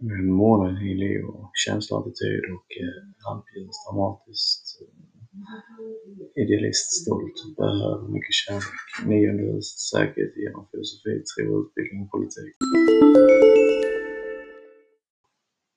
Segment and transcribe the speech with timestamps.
[0.00, 8.80] Månen i Leo, känsla, attityd och eh, halvljus, dramatiskt, eh, idealist, stolt, behöver mycket kärlek.
[9.06, 12.52] Nionde huset, säkerhet genom filosofi, tro, utbildning, politik.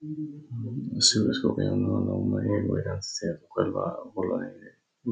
[0.03, 3.83] Mm, Solskorpionen handlar om ego, identitet och själva
[4.15, 4.59] rollen i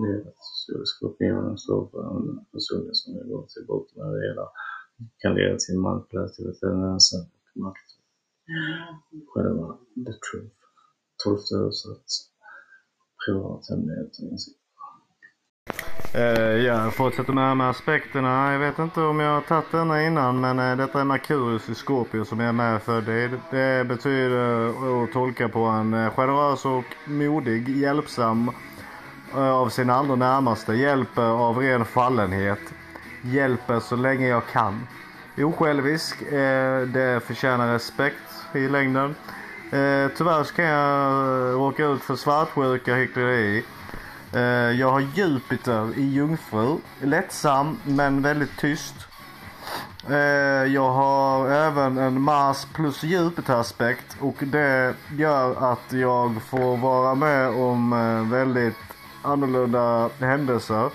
[0.05, 0.39] livet.
[0.65, 4.45] Solskorpionen står för en personlighet som vill gå till botten med det hela,
[5.21, 7.96] kan leda till manipulativa tendenser och makt
[9.33, 9.67] själva
[10.05, 10.55] the truth.
[11.23, 12.05] Tolfte huset,
[13.25, 14.57] privat hemlighet och insikt.
[16.15, 18.51] Uh, jag fortsätter med, med aspekterna.
[18.51, 21.75] Jag vet inte om jag har tagit denna innan men uh, detta är Merkurius i
[21.75, 23.01] Scorpio som jag är med för.
[23.01, 28.49] Det, det betyder att tolka på en uh, generös och modig, hjälpsam
[29.33, 32.73] uh, av sina allra närmaste, hjälper av ren fallenhet,
[33.23, 34.87] hjälper så länge jag kan.
[35.43, 39.15] Osjälvisk, eh, det förtjänar respekt i längden.
[39.71, 43.63] Eh, tyvärr så kan jag eh, råka ut för svartsjuka hyckleri.
[44.33, 44.41] Eh,
[44.79, 46.77] jag har Jupiter i Jungfru.
[47.01, 48.95] Lättsam men väldigt tyst.
[50.09, 50.15] Eh,
[50.73, 57.49] jag har även en Mars plus Jupiter-aspekt och det gör att jag får vara med
[57.49, 57.89] om
[58.31, 58.75] väldigt
[59.21, 60.89] annorlunda händelser.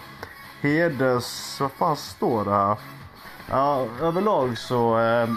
[0.61, 1.61] Heders...
[1.61, 2.77] Vad fan står det här?
[3.51, 5.29] Ja, överlag så eh,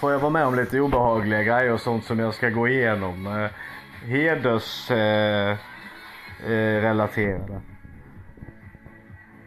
[0.00, 3.26] får jag vara med om lite obehagliga grejer och sånt som jag ska gå igenom.
[3.26, 3.50] Eh,
[4.08, 5.50] heders eh,
[6.46, 7.60] eh, relaterade.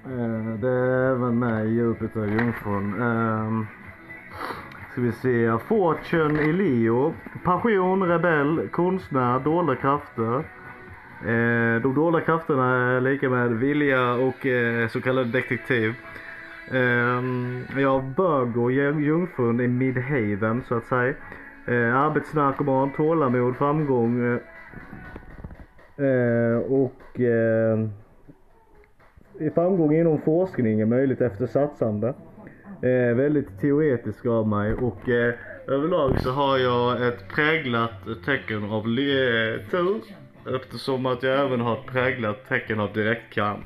[0.05, 3.01] Eh, det är även med i Jupiter och Jungfrun.
[3.01, 3.67] Eh,
[4.91, 5.57] ska vi se.
[5.67, 7.13] Fortune i Leo.
[7.43, 10.35] Passion, rebell, konstnär, dolda krafter.
[11.21, 15.95] Eh, de dolda krafterna är lika med vilja och eh, så kallad detektiv.
[16.71, 21.13] Um, jag bög och jungfrun i Midhaven så att säga.
[21.67, 24.39] Ehm, uh, arbetsnarkoman, tålamod, framgång.
[25.99, 27.89] Uh, och uh,
[29.53, 32.07] framgång inom forskning är möjligt efter satsande.
[32.83, 35.09] Uh, väldigt teoretisk av mig och
[35.67, 38.83] överlag så har jag ett präglat tecken av
[39.71, 40.01] tur
[40.55, 43.63] eftersom att jag även har ett präglat tecken av direktkarma.